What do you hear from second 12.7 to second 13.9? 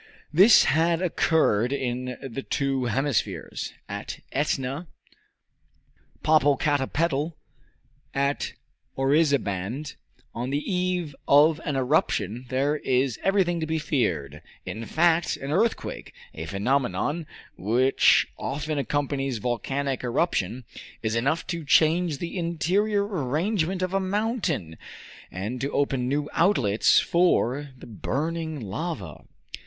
is everything to be